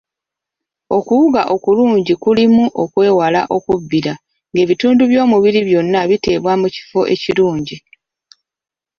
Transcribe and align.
Okuwuga 0.97 1.41
okulungi 1.55 2.13
kulimu 2.23 2.63
okwewala 2.83 3.41
okubbira 3.55 4.13
ng'ebitundu 4.51 5.03
by'omubiri 5.11 5.59
byonna 5.67 5.99
biteebwa 6.09 6.53
mu 6.61 6.67
kifo 6.75 7.01
ekirungi. 7.13 7.77